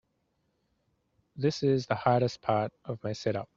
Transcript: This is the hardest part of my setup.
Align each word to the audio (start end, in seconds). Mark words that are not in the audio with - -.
This 1.35 1.61
is 1.63 1.85
the 1.87 1.93
hardest 1.95 2.41
part 2.41 2.71
of 2.85 2.99
my 3.03 3.13
setup. 3.13 3.47